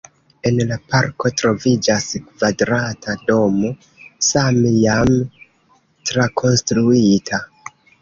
[0.49, 3.71] En la parko troviĝas kvadrata domo,
[4.31, 5.15] same jam
[6.13, 7.47] trakonstruita.